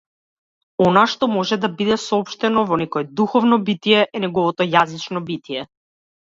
Она 0.85 1.01
што 1.13 1.27
може 1.33 1.57
да 1.65 1.69
биде 1.81 1.97
соопштено 2.03 2.63
во 2.71 2.79
некое 2.85 3.05
духовно 3.21 3.61
битие 3.69 4.01
е 4.07 4.23
неговото 4.25 4.69
јазично 4.71 5.25
битие. 5.31 5.69